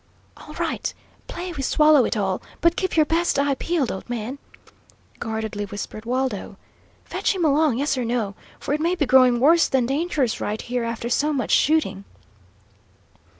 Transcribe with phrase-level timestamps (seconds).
[0.35, 0.91] "All right.
[1.27, 4.39] Play we swallow it all, but keep your best eye peeled, old man,"
[5.19, 6.57] guardedly whispered Waldo.
[7.05, 10.63] "Fetch him along, yes or no, for it may be growing worse than dangerous right
[10.63, 12.03] here, after so much shooting."